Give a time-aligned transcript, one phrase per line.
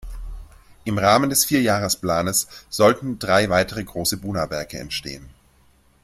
[0.83, 5.29] Im Rahmen des Vierjahresplanes sollten drei weitere große Buna-Werke entstehen.